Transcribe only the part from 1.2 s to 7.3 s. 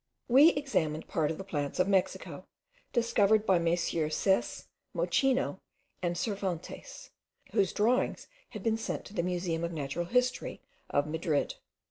of the plants of Mexico, discovered by Messrs. Sesse, Mocino, and Cervantes,